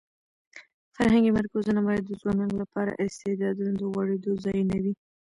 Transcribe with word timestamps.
فرهنګي 0.95 1.31
مرکزونه 1.37 1.79
باید 1.87 2.03
د 2.05 2.11
ځوانانو 2.21 2.55
لپاره 2.61 2.91
د 2.93 2.99
استعدادونو 3.07 3.73
د 3.77 3.83
غوړېدو 3.91 4.31
ځایونه 4.45 4.75
وي. 4.83 4.93